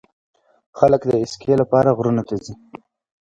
خلک 0.77 1.01
د 1.05 1.11
اسکی 1.23 1.53
لپاره 1.61 1.95
غرونو 1.97 2.23
ته 2.29 2.35
ځي. 2.43 2.53